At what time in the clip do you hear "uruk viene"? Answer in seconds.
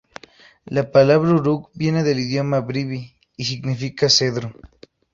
1.31-2.01